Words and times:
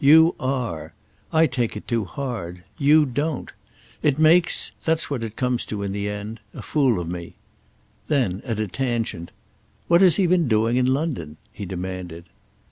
You 0.03 0.33
are. 0.39 0.93
I 1.31 1.45
take 1.45 1.77
it 1.77 1.87
too 1.87 2.05
hard. 2.05 2.63
You 2.79 3.05
don't. 3.05 3.51
It 4.01 4.17
makes—that's 4.17 5.11
what 5.11 5.21
it 5.23 5.35
comes 5.35 5.63
to 5.65 5.83
in 5.83 5.91
the 5.91 6.09
end—a 6.09 6.63
fool 6.63 6.99
of 6.99 7.07
me." 7.07 7.35
Then 8.07 8.41
at 8.43 8.59
a 8.59 8.67
tangent, 8.67 9.29
"What 9.87 10.01
has 10.01 10.15
he 10.15 10.25
been 10.25 10.47
doing 10.47 10.77
in 10.77 10.87
London?" 10.87 11.37
he 11.53 11.65
demanded. 11.67 12.25